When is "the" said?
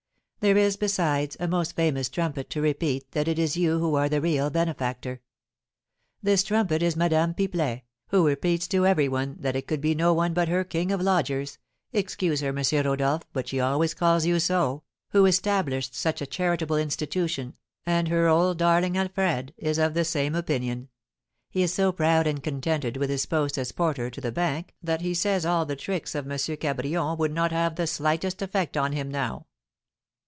4.09-4.19, 19.93-20.03, 24.21-24.31, 25.67-25.75, 27.75-27.85